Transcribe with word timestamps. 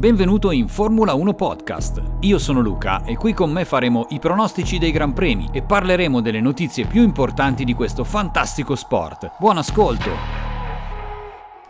Benvenuto 0.00 0.50
in 0.50 0.66
Formula 0.66 1.12
1 1.12 1.34
Podcast. 1.34 2.02
Io 2.20 2.38
sono 2.38 2.60
Luca 2.60 3.04
e 3.04 3.18
qui 3.18 3.34
con 3.34 3.50
me 3.50 3.66
faremo 3.66 4.06
i 4.08 4.18
pronostici 4.18 4.78
dei 4.78 4.92
Gran 4.92 5.12
Premi 5.12 5.50
e 5.52 5.60
parleremo 5.60 6.22
delle 6.22 6.40
notizie 6.40 6.86
più 6.86 7.02
importanti 7.02 7.64
di 7.64 7.74
questo 7.74 8.02
fantastico 8.02 8.74
sport. 8.76 9.32
Buon 9.38 9.58
ascolto! 9.58 10.49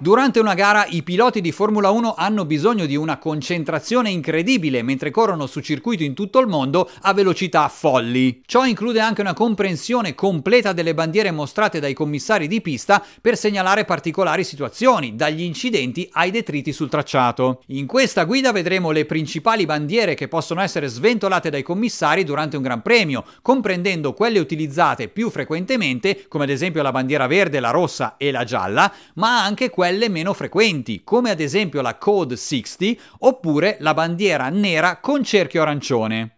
Durante 0.03 0.41
una 0.41 0.55
gara 0.55 0.87
i 0.89 1.03
piloti 1.03 1.43
di 1.43 1.53
Formula 1.53 1.91
1 1.91 2.15
hanno 2.17 2.47
bisogno 2.47 2.87
di 2.87 2.97
una 2.97 3.19
concentrazione 3.19 4.09
incredibile 4.09 4.83
mentre 4.83 5.11
corrono 5.11 5.45
su 5.45 5.61
circuito 5.61 6.03
in 6.03 6.15
tutto 6.15 6.39
il 6.39 6.47
mondo 6.47 6.89
a 7.03 7.13
velocità 7.13 7.69
folli. 7.69 8.41
Ciò 8.47 8.65
include 8.65 9.01
anche 9.01 9.21
una 9.21 9.35
comprensione 9.35 10.15
completa 10.15 10.73
delle 10.73 10.95
bandiere 10.95 11.31
mostrate 11.33 11.81
dai 11.81 11.93
commissari 11.93 12.49
di 12.49 12.63
pista 12.63 13.05
per 13.21 13.37
segnalare 13.37 13.85
particolari 13.85 14.43
situazioni, 14.43 15.17
dagli 15.17 15.43
incidenti 15.43 16.09
ai 16.13 16.31
detriti 16.31 16.73
sul 16.73 16.89
tracciato. 16.89 17.61
In 17.67 17.87
questa 17.87 18.25
guida 18.25 18.53
vedremo 18.53 18.93
le 18.93 19.05
principali 19.05 19.67
bandiere 19.67 20.15
che 20.15 20.29
possono 20.29 20.63
essere 20.63 20.87
sventolate 20.87 21.51
dai 21.51 21.63
commissari 21.63 22.25
durante 22.25 22.57
un 22.57 22.63
Gran 22.63 22.81
Premio, 22.81 23.23
comprendendo 23.43 24.15
quelle 24.15 24.39
utilizzate 24.39 25.09
più 25.09 25.29
frequentemente, 25.29 26.25
come 26.27 26.45
ad 26.45 26.51
esempio 26.51 26.81
la 26.81 26.91
bandiera 26.91 27.27
verde, 27.27 27.61
la 27.61 27.69
rossa 27.69 28.15
e 28.17 28.31
la 28.31 28.45
gialla, 28.45 28.91
ma 29.17 29.45
anche 29.45 29.69
quelle 29.69 29.89
quelle 29.91 30.09
meno 30.09 30.35
frequenti, 30.35 31.03
come 31.03 31.31
ad 31.31 31.41
esempio 31.41 31.81
la 31.81 31.97
Code 31.97 32.37
60 32.37 33.03
oppure 33.21 33.77
la 33.81 33.93
bandiera 33.93 34.49
nera 34.49 35.01
con 35.01 35.25
cerchio 35.25 35.63
arancione. 35.63 36.37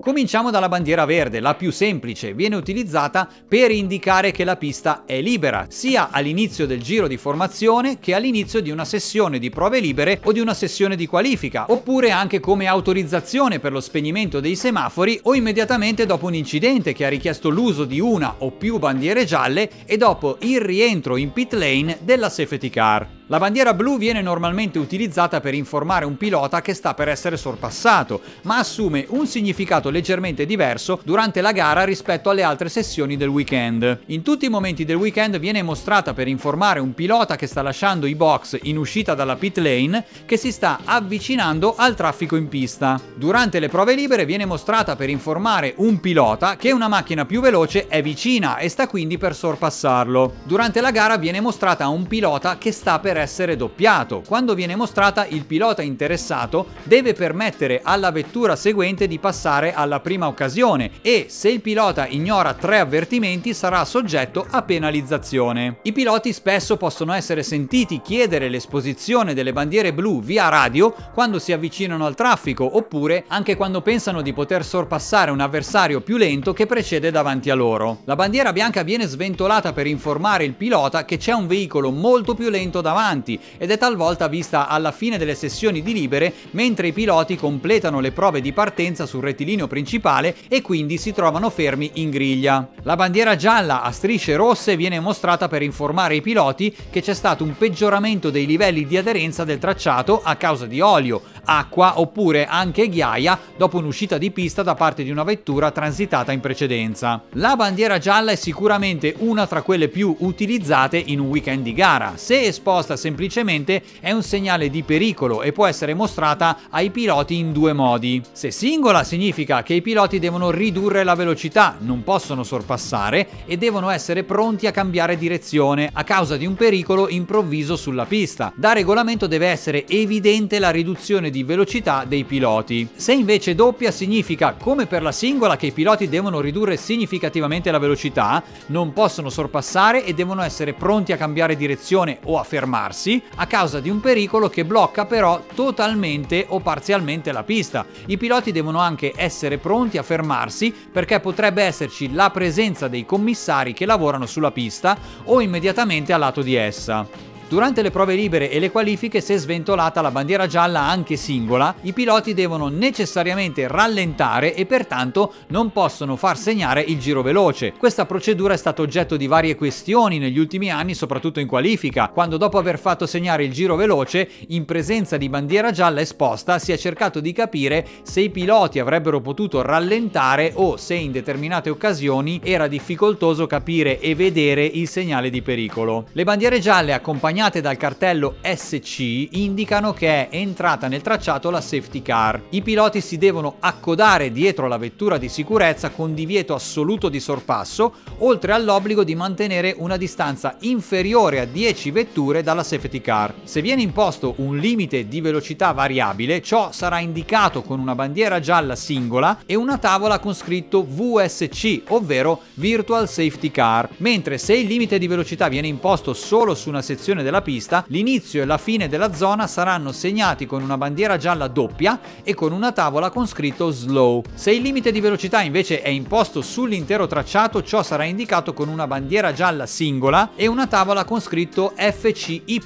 Cominciamo 0.00 0.50
dalla 0.50 0.70
bandiera 0.70 1.04
verde, 1.04 1.40
la 1.40 1.54
più 1.54 1.70
semplice, 1.70 2.32
viene 2.32 2.56
utilizzata 2.56 3.28
per 3.46 3.70
indicare 3.70 4.30
che 4.30 4.44
la 4.44 4.56
pista 4.56 5.02
è 5.04 5.20
libera, 5.20 5.66
sia 5.68 6.08
all'inizio 6.10 6.66
del 6.66 6.80
giro 6.80 7.06
di 7.06 7.18
formazione 7.18 7.98
che 7.98 8.14
all'inizio 8.14 8.62
di 8.62 8.70
una 8.70 8.86
sessione 8.86 9.38
di 9.38 9.50
prove 9.50 9.78
libere 9.78 10.18
o 10.24 10.32
di 10.32 10.40
una 10.40 10.54
sessione 10.54 10.96
di 10.96 11.06
qualifica, 11.06 11.66
oppure 11.68 12.12
anche 12.12 12.40
come 12.40 12.66
autorizzazione 12.66 13.58
per 13.58 13.72
lo 13.72 13.80
spegnimento 13.80 14.40
dei 14.40 14.56
semafori 14.56 15.20
o 15.24 15.34
immediatamente 15.34 16.06
dopo 16.06 16.26
un 16.26 16.34
incidente 16.34 16.94
che 16.94 17.04
ha 17.04 17.10
richiesto 17.10 17.50
l'uso 17.50 17.84
di 17.84 18.00
una 18.00 18.36
o 18.38 18.52
più 18.52 18.78
bandiere 18.78 19.26
gialle 19.26 19.68
e 19.84 19.98
dopo 19.98 20.38
il 20.40 20.62
rientro 20.62 21.18
in 21.18 21.30
pit 21.32 21.52
lane 21.52 21.98
della 22.00 22.30
safety 22.30 22.70
car. 22.70 23.19
La 23.30 23.38
bandiera 23.38 23.74
blu 23.74 23.96
viene 23.96 24.22
normalmente 24.22 24.80
utilizzata 24.80 25.40
per 25.40 25.54
informare 25.54 26.04
un 26.04 26.16
pilota 26.16 26.60
che 26.60 26.74
sta 26.74 26.94
per 26.94 27.06
essere 27.06 27.36
sorpassato, 27.36 28.20
ma 28.42 28.58
assume 28.58 29.06
un 29.10 29.24
significato 29.24 29.88
leggermente 29.88 30.44
diverso 30.44 31.00
durante 31.04 31.40
la 31.40 31.52
gara 31.52 31.84
rispetto 31.84 32.28
alle 32.28 32.42
altre 32.42 32.68
sessioni 32.68 33.16
del 33.16 33.28
weekend. 33.28 34.00
In 34.06 34.22
tutti 34.22 34.46
i 34.46 34.48
momenti 34.48 34.84
del 34.84 34.96
weekend 34.96 35.38
viene 35.38 35.62
mostrata 35.62 36.12
per 36.12 36.26
informare 36.26 36.80
un 36.80 36.92
pilota 36.92 37.36
che 37.36 37.46
sta 37.46 37.62
lasciando 37.62 38.06
i 38.06 38.16
box 38.16 38.58
in 38.62 38.76
uscita 38.76 39.14
dalla 39.14 39.36
pit 39.36 39.58
lane 39.58 40.04
che 40.26 40.36
si 40.36 40.50
sta 40.50 40.80
avvicinando 40.84 41.76
al 41.76 41.94
traffico 41.94 42.34
in 42.34 42.48
pista. 42.48 43.00
Durante 43.14 43.60
le 43.60 43.68
prove 43.68 43.94
libere 43.94 44.24
viene 44.24 44.44
mostrata 44.44 44.96
per 44.96 45.08
informare 45.08 45.74
un 45.76 46.00
pilota 46.00 46.56
che 46.56 46.72
una 46.72 46.88
macchina 46.88 47.24
più 47.26 47.40
veloce 47.40 47.86
è 47.86 48.02
vicina 48.02 48.56
e 48.56 48.68
sta 48.68 48.88
quindi 48.88 49.18
per 49.18 49.36
sorpassarlo. 49.36 50.34
Durante 50.42 50.80
la 50.80 50.90
gara 50.90 51.16
viene 51.16 51.40
mostrata 51.40 51.86
un 51.86 52.08
pilota 52.08 52.58
che 52.58 52.72
sta 52.72 52.98
per 52.98 53.18
essere 53.20 53.56
doppiato. 53.56 54.22
Quando 54.26 54.54
viene 54.54 54.76
mostrata, 54.76 55.26
il 55.26 55.44
pilota 55.44 55.82
interessato 55.82 56.68
deve 56.82 57.12
permettere 57.12 57.80
alla 57.82 58.10
vettura 58.10 58.56
seguente 58.56 59.06
di 59.06 59.18
passare 59.18 59.72
alla 59.72 60.00
prima 60.00 60.26
occasione 60.26 60.90
e 61.02 61.26
se 61.28 61.50
il 61.50 61.60
pilota 61.60 62.06
ignora 62.06 62.54
tre 62.54 62.78
avvertimenti 62.78 63.54
sarà 63.54 63.84
soggetto 63.84 64.46
a 64.50 64.62
penalizzazione. 64.62 65.78
I 65.82 65.92
piloti 65.92 66.32
spesso 66.32 66.76
possono 66.76 67.12
essere 67.12 67.42
sentiti 67.42 68.00
chiedere 68.02 68.48
l'esposizione 68.48 69.34
delle 69.34 69.52
bandiere 69.52 69.92
blu 69.92 70.20
via 70.20 70.48
radio 70.48 70.94
quando 71.12 71.38
si 71.38 71.52
avvicinano 71.52 72.06
al 72.06 72.14
traffico 72.14 72.76
oppure 72.76 73.24
anche 73.28 73.56
quando 73.56 73.82
pensano 73.82 74.22
di 74.22 74.32
poter 74.32 74.64
sorpassare 74.64 75.30
un 75.30 75.40
avversario 75.40 76.00
più 76.00 76.16
lento 76.16 76.52
che 76.52 76.66
precede 76.66 77.10
davanti 77.10 77.50
a 77.50 77.54
loro. 77.54 77.98
La 78.04 78.16
bandiera 78.16 78.52
bianca 78.52 78.82
viene 78.82 79.06
sventolata 79.06 79.72
per 79.72 79.86
informare 79.86 80.44
il 80.44 80.54
pilota 80.54 81.04
che 81.04 81.16
c'è 81.16 81.32
un 81.32 81.46
veicolo 81.46 81.90
molto 81.90 82.34
più 82.34 82.48
lento 82.48 82.80
davanti 82.80 83.09
avanti 83.10 83.38
ed 83.58 83.70
è 83.70 83.78
talvolta 83.78 84.28
vista 84.28 84.68
alla 84.68 84.92
fine 84.92 85.18
delle 85.18 85.34
sessioni 85.34 85.82
di 85.82 85.92
libere 85.92 86.32
mentre 86.52 86.88
i 86.88 86.92
piloti 86.92 87.36
completano 87.36 88.00
le 88.00 88.12
prove 88.12 88.40
di 88.40 88.52
partenza 88.52 89.06
sul 89.06 89.22
rettilineo 89.22 89.66
principale 89.66 90.34
e 90.48 90.62
quindi 90.62 90.96
si 90.96 91.12
trovano 91.12 91.50
fermi 91.50 91.90
in 91.94 92.10
griglia. 92.10 92.68
La 92.82 92.96
bandiera 92.96 93.36
gialla 93.36 93.82
a 93.82 93.90
strisce 93.90 94.36
rosse 94.36 94.76
viene 94.76 95.00
mostrata 95.00 95.48
per 95.48 95.62
informare 95.62 96.14
i 96.14 96.20
piloti 96.20 96.74
che 96.90 97.02
c'è 97.02 97.14
stato 97.14 97.42
un 97.44 97.56
peggioramento 97.56 98.30
dei 98.30 98.46
livelli 98.46 98.86
di 98.86 98.96
aderenza 98.96 99.44
del 99.44 99.58
tracciato 99.58 100.20
a 100.22 100.36
causa 100.36 100.66
di 100.66 100.80
olio, 100.80 101.22
acqua 101.44 101.98
oppure 102.00 102.46
anche 102.46 102.88
ghiaia 102.88 103.38
dopo 103.56 103.78
un'uscita 103.78 104.18
di 104.18 104.30
pista 104.30 104.62
da 104.62 104.74
parte 104.74 105.02
di 105.02 105.10
una 105.10 105.24
vettura 105.24 105.70
transitata 105.70 106.32
in 106.32 106.40
precedenza. 106.40 107.22
La 107.32 107.56
bandiera 107.56 107.98
gialla 107.98 108.30
è 108.30 108.36
sicuramente 108.36 109.14
una 109.18 109.46
tra 109.46 109.62
quelle 109.62 109.88
più 109.88 110.14
utilizzate 110.20 110.96
in 110.98 111.18
un 111.18 111.28
weekend 111.28 111.62
di 111.62 111.72
gara. 111.72 112.12
Se 112.16 112.42
esposta 112.42 112.96
semplicemente 113.00 113.82
è 113.98 114.12
un 114.12 114.22
segnale 114.22 114.68
di 114.68 114.82
pericolo 114.82 115.42
e 115.42 115.52
può 115.52 115.66
essere 115.66 115.94
mostrata 115.94 116.58
ai 116.68 116.90
piloti 116.90 117.36
in 117.36 117.52
due 117.52 117.72
modi. 117.72 118.22
Se 118.30 118.50
singola 118.50 119.02
significa 119.02 119.62
che 119.62 119.74
i 119.74 119.80
piloti 119.80 120.18
devono 120.18 120.50
ridurre 120.50 121.02
la 121.02 121.14
velocità, 121.14 121.76
non 121.80 122.04
possono 122.04 122.44
sorpassare 122.44 123.26
e 123.46 123.56
devono 123.56 123.88
essere 123.88 124.22
pronti 124.22 124.66
a 124.66 124.70
cambiare 124.70 125.16
direzione 125.16 125.88
a 125.92 126.04
causa 126.04 126.36
di 126.36 126.44
un 126.44 126.54
pericolo 126.54 127.08
improvviso 127.08 127.74
sulla 127.74 128.04
pista. 128.04 128.52
Da 128.54 128.74
regolamento 128.74 129.26
deve 129.26 129.46
essere 129.46 129.86
evidente 129.88 130.58
la 130.58 130.70
riduzione 130.70 131.30
di 131.30 131.42
velocità 131.42 132.04
dei 132.06 132.24
piloti. 132.24 132.86
Se 132.94 133.14
invece 133.14 133.54
doppia 133.54 133.90
significa 133.90 134.54
come 134.60 134.84
per 134.84 135.02
la 135.02 135.12
singola 135.12 135.56
che 135.56 135.66
i 135.66 135.72
piloti 135.72 136.08
devono 136.08 136.40
ridurre 136.40 136.76
significativamente 136.76 137.70
la 137.70 137.78
velocità, 137.78 138.42
non 138.66 138.92
possono 138.92 139.30
sorpassare 139.30 140.04
e 140.04 140.12
devono 140.12 140.42
essere 140.42 140.74
pronti 140.74 141.12
a 141.12 141.16
cambiare 141.16 141.56
direzione 141.56 142.18
o 142.24 142.38
a 142.38 142.44
fermarsi 142.44 142.79
fermarsi 142.80 143.22
a 143.36 143.46
causa 143.46 143.80
di 143.80 143.90
un 143.90 144.00
pericolo 144.00 144.48
che 144.48 144.64
blocca 144.64 145.04
però 145.04 145.42
totalmente 145.54 146.46
o 146.48 146.60
parzialmente 146.60 147.30
la 147.32 147.42
pista. 147.42 147.84
I 148.06 148.16
piloti 148.16 148.52
devono 148.52 148.78
anche 148.78 149.12
essere 149.14 149.58
pronti 149.58 149.98
a 149.98 150.02
fermarsi 150.02 150.72
perché 150.72 151.20
potrebbe 151.20 151.62
esserci 151.62 152.12
la 152.12 152.30
presenza 152.30 152.88
dei 152.88 153.04
commissari 153.04 153.74
che 153.74 153.84
lavorano 153.84 154.26
sulla 154.26 154.50
pista 154.50 154.96
o 155.24 155.40
immediatamente 155.40 156.12
a 156.12 156.16
lato 156.16 156.40
di 156.40 156.54
essa. 156.54 157.29
Durante 157.50 157.82
le 157.82 157.90
prove 157.90 158.14
libere 158.14 158.48
e 158.48 158.60
le 158.60 158.70
qualifiche, 158.70 159.20
se 159.20 159.36
sventolata 159.36 160.00
la 160.00 160.12
bandiera 160.12 160.46
gialla 160.46 160.82
anche 160.82 161.16
singola, 161.16 161.74
i 161.80 161.92
piloti 161.92 162.32
devono 162.32 162.68
necessariamente 162.68 163.66
rallentare 163.66 164.54
e 164.54 164.66
pertanto 164.66 165.32
non 165.48 165.72
possono 165.72 166.14
far 166.14 166.38
segnare 166.38 166.80
il 166.80 167.00
giro 167.00 167.22
veloce. 167.22 167.72
Questa 167.76 168.06
procedura 168.06 168.54
è 168.54 168.56
stata 168.56 168.82
oggetto 168.82 169.16
di 169.16 169.26
varie 169.26 169.56
questioni 169.56 170.20
negli 170.20 170.38
ultimi 170.38 170.70
anni, 170.70 170.94
soprattutto 170.94 171.40
in 171.40 171.48
qualifica, 171.48 172.10
quando 172.10 172.36
dopo 172.36 172.56
aver 172.56 172.78
fatto 172.78 173.04
segnare 173.04 173.42
il 173.42 173.50
giro 173.50 173.74
veloce, 173.74 174.28
in 174.50 174.64
presenza 174.64 175.16
di 175.16 175.28
bandiera 175.28 175.72
gialla 175.72 176.02
esposta, 176.02 176.60
si 176.60 176.70
è 176.70 176.78
cercato 176.78 177.18
di 177.18 177.32
capire 177.32 177.84
se 178.02 178.20
i 178.20 178.30
piloti 178.30 178.78
avrebbero 178.78 179.20
potuto 179.20 179.60
rallentare 179.60 180.52
o 180.54 180.76
se 180.76 180.94
in 180.94 181.10
determinate 181.10 181.68
occasioni 181.68 182.40
era 182.44 182.68
difficoltoso 182.68 183.48
capire 183.48 183.98
e 183.98 184.14
vedere 184.14 184.64
il 184.64 184.86
segnale 184.86 185.30
di 185.30 185.42
pericolo. 185.42 186.04
Le 186.12 186.22
bandiere 186.22 186.60
gialle 186.60 186.92
accompagnate 186.92 187.38
accompagnate 187.40 187.60
dal 187.62 187.76
cartello 187.78 188.36
SC 188.42 189.28
indicano 189.30 189.92
che 189.92 190.28
è 190.28 190.36
entrata 190.36 190.88
nel 190.88 191.00
tracciato 191.00 191.50
la 191.50 191.60
safety 191.60 192.02
car. 192.02 192.42
I 192.50 192.60
piloti 192.60 193.00
si 193.00 193.16
devono 193.16 193.56
accodare 193.60 194.30
dietro 194.30 194.68
la 194.68 194.76
vettura 194.76 195.16
di 195.16 195.28
sicurezza 195.28 195.90
con 195.90 196.12
divieto 196.12 196.54
assoluto 196.54 197.08
di 197.08 197.18
sorpasso, 197.18 197.94
oltre 198.18 198.52
all'obbligo 198.52 199.04
di 199.04 199.14
mantenere 199.14 199.74
una 199.78 199.96
distanza 199.96 200.56
inferiore 200.60 201.40
a 201.40 201.46
10 201.46 201.90
vetture 201.90 202.42
dalla 202.42 202.62
safety 202.62 203.00
car. 203.00 203.32
Se 203.44 203.62
viene 203.62 203.82
imposto 203.82 204.34
un 204.38 204.58
limite 204.58 205.08
di 205.08 205.20
velocità 205.20 205.72
variabile, 205.72 206.42
ciò 206.42 206.72
sarà 206.72 206.98
indicato 206.98 207.62
con 207.62 207.80
una 207.80 207.94
bandiera 207.94 208.40
gialla 208.40 208.76
singola 208.76 209.40
e 209.46 209.54
una 209.54 209.78
tavola 209.78 210.18
con 210.18 210.34
scritto 210.34 210.84
VSC, 210.84 211.84
ovvero 211.88 212.42
Virtual 212.54 213.08
Safety 213.08 213.50
Car, 213.50 213.88
mentre 213.98 214.36
se 214.36 214.54
il 214.54 214.66
limite 214.66 214.98
di 214.98 215.06
velocità 215.06 215.48
viene 215.48 215.68
imposto 215.68 216.12
solo 216.12 216.54
su 216.54 216.68
una 216.68 216.82
sezione 216.82 217.22
del 217.22 217.29
della 217.30 217.42
pista, 217.42 217.84
l'inizio 217.86 218.42
e 218.42 218.44
la 218.44 218.58
fine 218.58 218.88
della 218.88 219.14
zona 219.14 219.46
saranno 219.46 219.92
segnati 219.92 220.46
con 220.46 220.62
una 220.62 220.76
bandiera 220.76 221.16
gialla 221.16 221.46
doppia 221.46 222.00
e 222.24 222.34
con 222.34 222.52
una 222.52 222.72
tavola 222.72 223.10
con 223.10 223.26
scritto 223.26 223.70
slow. 223.70 224.22
Se 224.34 224.50
il 224.50 224.60
limite 224.60 224.90
di 224.90 225.00
velocità 225.00 225.40
invece 225.40 225.80
è 225.80 225.88
imposto 225.88 226.42
sull'intero 226.42 227.06
tracciato, 227.06 227.62
ciò 227.62 227.82
sarà 227.82 228.04
indicato 228.04 228.52
con 228.52 228.68
una 228.68 228.88
bandiera 228.88 229.32
gialla 229.32 229.66
singola 229.66 230.30
e 230.34 230.48
una 230.48 230.66
tavola 230.66 231.04
con 231.04 231.20
scritto 231.20 231.72
FCY, 231.76 232.60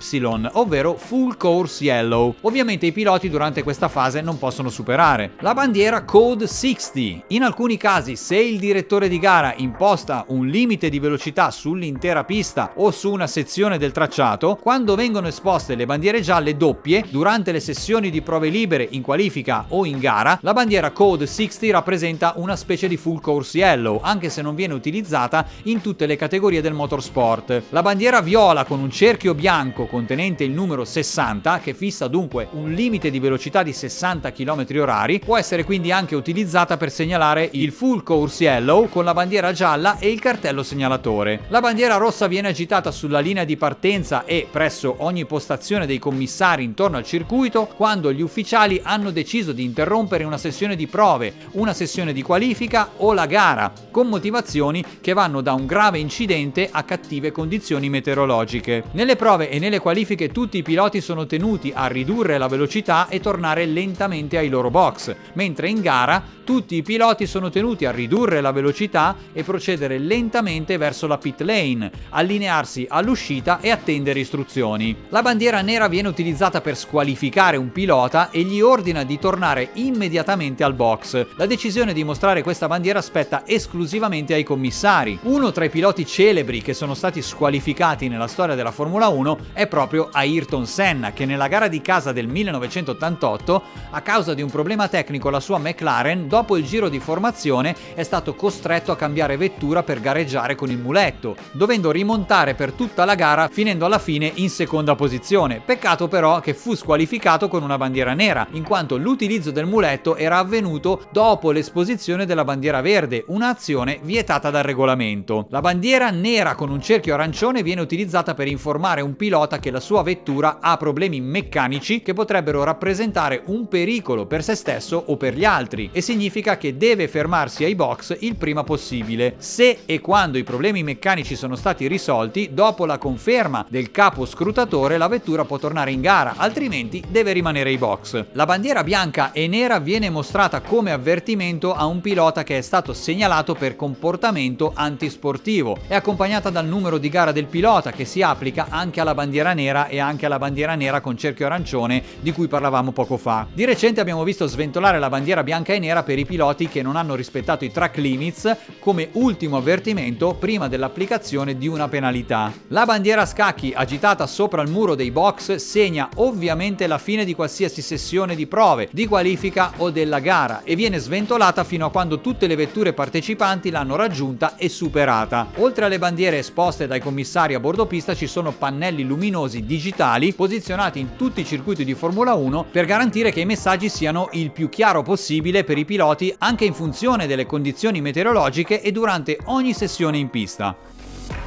ovvero 0.52 0.96
Full 0.96 1.36
Course 1.36 1.84
Yellow. 1.84 2.34
Ovviamente 2.40 2.86
i 2.86 2.92
piloti 2.92 3.28
durante 3.28 3.62
questa 3.62 3.88
fase 3.88 4.22
non 4.22 4.38
possono 4.38 4.70
superare. 4.70 5.32
La 5.40 5.52
bandiera 5.52 6.04
Code 6.04 6.46
60. 6.46 7.24
In 7.28 7.42
alcuni 7.42 7.76
casi, 7.76 8.16
se 8.16 8.36
il 8.36 8.58
direttore 8.58 9.08
di 9.08 9.18
gara 9.18 9.52
imposta 9.56 10.24
un 10.28 10.46
limite 10.46 10.88
di 10.88 10.98
velocità 10.98 11.50
sull'intera 11.50 12.24
pista 12.24 12.72
o 12.76 12.90
su 12.90 13.12
una 13.12 13.26
sezione 13.26 13.76
del 13.76 13.92
tracciato, 13.92 14.53
quando 14.56 14.94
vengono 14.94 15.28
esposte 15.28 15.74
le 15.74 15.86
bandiere 15.86 16.20
gialle 16.20 16.56
doppie 16.56 17.04
durante 17.08 17.52
le 17.52 17.60
sessioni 17.60 18.10
di 18.10 18.22
prove 18.22 18.48
libere 18.48 18.86
in 18.90 19.02
qualifica 19.02 19.66
o 19.68 19.84
in 19.84 19.98
gara, 19.98 20.38
la 20.42 20.52
bandiera 20.52 20.90
Code 20.90 21.26
60 21.26 21.70
rappresenta 21.70 22.34
una 22.36 22.56
specie 22.56 22.88
di 22.88 22.96
full 22.96 23.20
course 23.20 23.58
yellow, 23.58 24.00
anche 24.02 24.28
se 24.28 24.42
non 24.42 24.54
viene 24.54 24.74
utilizzata 24.74 25.46
in 25.64 25.80
tutte 25.80 26.06
le 26.06 26.16
categorie 26.16 26.60
del 26.60 26.72
motorsport. 26.72 27.62
La 27.70 27.82
bandiera 27.82 28.20
viola 28.20 28.64
con 28.64 28.80
un 28.80 28.90
cerchio 28.90 29.34
bianco 29.34 29.86
contenente 29.86 30.44
il 30.44 30.52
numero 30.52 30.84
60, 30.84 31.60
che 31.60 31.74
fissa 31.74 32.08
dunque 32.08 32.48
un 32.52 32.72
limite 32.72 33.10
di 33.10 33.18
velocità 33.18 33.62
di 33.62 33.72
60 33.72 34.32
km 34.32 34.64
h 34.64 35.18
può 35.24 35.36
essere 35.36 35.64
quindi 35.64 35.92
anche 35.92 36.14
utilizzata 36.14 36.76
per 36.76 36.90
segnalare 36.90 37.48
il 37.52 37.72
full 37.72 38.02
course 38.02 38.42
yellow 38.42 38.88
con 38.88 39.04
la 39.04 39.12
bandiera 39.12 39.52
gialla 39.52 39.98
e 39.98 40.10
il 40.10 40.20
cartello 40.20 40.62
segnalatore. 40.62 41.42
La 41.48 41.60
bandiera 41.60 41.96
rossa 41.96 42.26
viene 42.26 42.48
agitata 42.48 42.90
sulla 42.90 43.20
linea 43.20 43.44
di 43.44 43.56
partenza 43.56 44.24
e 44.24 44.43
presso 44.50 44.96
ogni 44.98 45.24
postazione 45.24 45.86
dei 45.86 45.98
commissari 45.98 46.64
intorno 46.64 46.96
al 46.96 47.04
circuito 47.04 47.66
quando 47.76 48.12
gli 48.12 48.20
ufficiali 48.20 48.80
hanno 48.82 49.10
deciso 49.10 49.52
di 49.52 49.64
interrompere 49.64 50.24
una 50.24 50.38
sessione 50.38 50.76
di 50.76 50.86
prove, 50.86 51.32
una 51.52 51.72
sessione 51.72 52.12
di 52.12 52.22
qualifica 52.22 52.90
o 52.98 53.12
la 53.12 53.26
gara, 53.26 53.72
con 53.90 54.08
motivazioni 54.08 54.84
che 55.00 55.12
vanno 55.12 55.40
da 55.40 55.52
un 55.52 55.66
grave 55.66 55.98
incidente 55.98 56.68
a 56.70 56.82
cattive 56.82 57.32
condizioni 57.32 57.88
meteorologiche. 57.88 58.84
Nelle 58.92 59.16
prove 59.16 59.50
e 59.50 59.58
nelle 59.58 59.78
qualifiche 59.78 60.30
tutti 60.30 60.58
i 60.58 60.62
piloti 60.62 61.00
sono 61.00 61.26
tenuti 61.26 61.72
a 61.74 61.86
ridurre 61.86 62.38
la 62.38 62.48
velocità 62.48 63.08
e 63.08 63.20
tornare 63.20 63.66
lentamente 63.66 64.38
ai 64.38 64.48
loro 64.48 64.70
box, 64.70 65.14
mentre 65.34 65.68
in 65.68 65.80
gara 65.80 66.22
tutti 66.44 66.76
i 66.76 66.82
piloti 66.82 67.26
sono 67.26 67.50
tenuti 67.50 67.86
a 67.86 67.90
ridurre 67.90 68.40
la 68.40 68.52
velocità 68.52 69.16
e 69.32 69.42
procedere 69.42 69.98
lentamente 69.98 70.76
verso 70.76 71.06
la 71.06 71.18
pit 71.18 71.40
lane, 71.40 71.90
allinearsi 72.10 72.86
all'uscita 72.88 73.58
e 73.60 73.70
attendere 73.70 74.20
istruzioni. 74.20 74.94
La 75.08 75.22
bandiera 75.22 75.62
nera 75.62 75.88
viene 75.88 76.08
utilizzata 76.08 76.60
per 76.60 76.76
squalificare 76.76 77.56
un 77.56 77.72
pilota 77.72 78.30
e 78.30 78.42
gli 78.42 78.60
ordina 78.60 79.02
di 79.02 79.18
tornare 79.18 79.70
immediatamente 79.74 80.62
al 80.62 80.74
box. 80.74 81.26
La 81.36 81.46
decisione 81.46 81.92
di 81.92 82.04
mostrare 82.04 82.42
questa 82.42 82.68
bandiera 82.68 83.00
spetta 83.00 83.42
esclusivamente 83.46 84.34
ai 84.34 84.44
commissari. 84.44 85.18
Uno 85.22 85.50
tra 85.50 85.64
i 85.64 85.70
piloti 85.70 86.06
celebri 86.06 86.62
che 86.62 86.74
sono 86.74 86.94
stati 86.94 87.22
squalificati 87.22 88.08
nella 88.08 88.28
storia 88.28 88.54
della 88.54 88.70
Formula 88.70 89.08
1 89.08 89.38
è 89.54 89.66
proprio 89.66 90.08
Ayrton 90.12 90.66
Senna, 90.66 91.12
che 91.12 91.24
nella 91.24 91.48
gara 91.48 91.68
di 91.68 91.80
casa 91.80 92.12
del 92.12 92.28
1988, 92.28 93.62
a 93.90 94.00
causa 94.02 94.34
di 94.34 94.42
un 94.42 94.50
problema 94.50 94.88
tecnico 94.88 95.30
la 95.30 95.40
sua 95.40 95.58
McLaren, 95.58 96.28
dopo 96.34 96.56
il 96.56 96.64
giro 96.64 96.88
di 96.88 96.98
formazione 96.98 97.76
è 97.94 98.02
stato 98.02 98.34
costretto 98.34 98.90
a 98.90 98.96
cambiare 98.96 99.36
vettura 99.36 99.84
per 99.84 100.00
gareggiare 100.00 100.56
con 100.56 100.68
il 100.68 100.78
muletto, 100.78 101.36
dovendo 101.52 101.92
rimontare 101.92 102.54
per 102.54 102.72
tutta 102.72 103.04
la 103.04 103.14
gara 103.14 103.46
finendo 103.46 103.84
alla 103.84 104.00
fine 104.00 104.32
in 104.34 104.50
seconda 104.50 104.96
posizione. 104.96 105.62
Peccato 105.64 106.08
però 106.08 106.40
che 106.40 106.52
fu 106.52 106.74
squalificato 106.74 107.46
con 107.46 107.62
una 107.62 107.78
bandiera 107.78 108.14
nera, 108.14 108.48
in 108.50 108.64
quanto 108.64 108.96
l'utilizzo 108.96 109.52
del 109.52 109.66
muletto 109.66 110.16
era 110.16 110.38
avvenuto 110.38 111.06
dopo 111.12 111.52
l'esposizione 111.52 112.26
della 112.26 112.42
bandiera 112.42 112.80
verde, 112.80 113.22
un'azione 113.28 114.00
vietata 114.02 114.50
dal 114.50 114.64
regolamento. 114.64 115.46
La 115.50 115.60
bandiera 115.60 116.10
nera 116.10 116.56
con 116.56 116.68
un 116.68 116.82
cerchio 116.82 117.14
arancione 117.14 117.62
viene 117.62 117.80
utilizzata 117.80 118.34
per 118.34 118.48
informare 118.48 119.02
un 119.02 119.14
pilota 119.14 119.60
che 119.60 119.70
la 119.70 119.78
sua 119.78 120.02
vettura 120.02 120.58
ha 120.60 120.76
problemi 120.78 121.20
meccanici 121.20 122.02
che 122.02 122.12
potrebbero 122.12 122.64
rappresentare 122.64 123.42
un 123.46 123.68
pericolo 123.68 124.26
per 124.26 124.42
se 124.42 124.56
stesso 124.56 125.00
o 125.06 125.16
per 125.16 125.36
gli 125.36 125.44
altri 125.44 125.90
e 125.92 126.00
significa 126.00 126.22
che 126.30 126.76
deve 126.76 127.08
fermarsi 127.08 127.64
ai 127.64 127.74
box 127.74 128.16
il 128.20 128.36
prima 128.36 128.64
possibile. 128.64 129.34
Se 129.38 129.80
e 129.86 130.00
quando 130.00 130.38
i 130.38 130.44
problemi 130.44 130.82
meccanici 130.82 131.36
sono 131.36 131.56
stati 131.56 131.86
risolti, 131.86 132.50
dopo 132.52 132.86
la 132.86 132.98
conferma 132.98 133.66
del 133.68 133.90
capo 133.90 134.26
scrutatore 134.26 134.98
la 134.98 135.08
vettura 135.08 135.44
può 135.44 135.58
tornare 135.58 135.90
in 135.90 136.00
gara, 136.00 136.34
altrimenti 136.36 137.02
deve 137.08 137.32
rimanere 137.32 137.70
ai 137.70 137.78
box. 137.78 138.24
La 138.32 138.46
bandiera 138.46 138.82
bianca 138.82 139.32
e 139.32 139.46
nera 139.48 139.78
viene 139.78 140.10
mostrata 140.10 140.60
come 140.60 140.92
avvertimento 140.92 141.74
a 141.74 141.86
un 141.86 142.00
pilota 142.00 142.42
che 142.42 142.58
è 142.58 142.60
stato 142.60 142.92
segnalato 142.92 143.54
per 143.54 143.76
comportamento 143.76 144.72
antisportivo. 144.74 145.78
È 145.86 145.94
accompagnata 145.94 146.50
dal 146.50 146.66
numero 146.66 146.98
di 146.98 147.08
gara 147.08 147.32
del 147.32 147.46
pilota 147.46 147.92
che 147.92 148.04
si 148.04 148.22
applica 148.22 148.66
anche 148.68 149.00
alla 149.00 149.14
bandiera 149.14 149.52
nera 149.52 149.88
e 149.88 149.98
anche 150.00 150.26
alla 150.26 150.38
bandiera 150.38 150.74
nera 150.74 151.00
con 151.00 151.16
cerchio 151.16 151.46
arancione 151.46 152.02
di 152.20 152.32
cui 152.32 152.48
parlavamo 152.48 152.92
poco 152.92 153.16
fa. 153.16 153.46
Di 153.52 153.64
recente 153.64 154.00
abbiamo 154.00 154.24
visto 154.24 154.46
sventolare 154.46 154.98
la 154.98 155.08
bandiera 155.08 155.42
bianca 155.42 155.72
e 155.72 155.78
nera 155.78 156.02
per 156.02 156.13
i 156.18 156.26
piloti 156.26 156.68
che 156.68 156.82
non 156.82 156.96
hanno 156.96 157.14
rispettato 157.14 157.64
i 157.64 157.70
track 157.70 157.96
limits 157.96 158.56
come 158.78 159.08
ultimo 159.12 159.56
avvertimento 159.56 160.34
prima 160.34 160.68
dell'applicazione 160.68 161.56
di 161.56 161.68
una 161.68 161.88
penalità. 161.88 162.52
La 162.68 162.84
bandiera 162.84 163.22
a 163.22 163.26
scacchi 163.26 163.72
agitata 163.74 164.26
sopra 164.26 164.62
il 164.62 164.70
muro 164.70 164.94
dei 164.94 165.10
box 165.10 165.56
segna 165.56 166.08
ovviamente 166.16 166.86
la 166.86 166.98
fine 166.98 167.24
di 167.24 167.34
qualsiasi 167.34 167.82
sessione 167.82 168.34
di 168.34 168.46
prove, 168.46 168.88
di 168.92 169.06
qualifica 169.06 169.72
o 169.78 169.90
della 169.90 170.18
gara 170.20 170.62
e 170.64 170.74
viene 170.74 170.98
sventolata 170.98 171.64
fino 171.64 171.86
a 171.86 171.90
quando 171.90 172.20
tutte 172.20 172.46
le 172.46 172.56
vetture 172.56 172.92
partecipanti 172.92 173.70
l'hanno 173.70 173.96
raggiunta 173.96 174.56
e 174.56 174.68
superata. 174.68 175.48
Oltre 175.56 175.84
alle 175.84 175.98
bandiere 175.98 176.38
esposte 176.38 176.86
dai 176.86 177.00
commissari 177.00 177.54
a 177.54 177.60
bordo 177.60 177.86
pista 177.86 178.14
ci 178.14 178.26
sono 178.26 178.52
pannelli 178.52 179.02
luminosi 179.04 179.64
digitali 179.64 180.32
posizionati 180.32 180.98
in 180.98 181.16
tutti 181.16 181.40
i 181.40 181.44
circuiti 181.44 181.84
di 181.84 181.94
Formula 181.94 182.34
1 182.34 182.66
per 182.70 182.84
garantire 182.84 183.30
che 183.30 183.40
i 183.40 183.46
messaggi 183.46 183.88
siano 183.88 184.28
il 184.32 184.50
più 184.50 184.68
chiaro 184.68 185.02
possibile 185.02 185.64
per 185.64 185.78
i 185.78 185.84
piloti 186.04 186.34
anche 186.38 186.66
in 186.66 186.74
funzione 186.74 187.26
delle 187.26 187.46
condizioni 187.46 188.02
meteorologiche 188.02 188.82
e 188.82 188.92
durante 188.92 189.38
ogni 189.44 189.72
sessione 189.72 190.18
in 190.18 190.28
pista. 190.28 190.76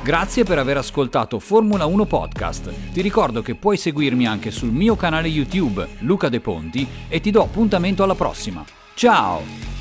Grazie 0.04 0.44
per 0.44 0.58
aver 0.58 0.78
ascoltato 0.78 1.38
Formula 1.38 1.86
1 1.86 2.06
Podcast. 2.06 2.92
Ti 2.92 3.02
ricordo 3.02 3.44
che 3.44 3.54
puoi 3.54 3.78
seguirmi 3.78 4.26
anche 4.26 4.50
sul 4.50 4.72
mio 4.72 4.96
canale 4.96 5.28
YouTube 5.28 5.88
Luca 6.00 6.30
De 6.30 6.40
Ponti 6.40 6.88
e 7.08 7.20
ti 7.20 7.30
do 7.30 7.44
appuntamento 7.44 8.02
alla 8.02 8.16
prossima. 8.16 8.66
Ciao! 8.96 9.77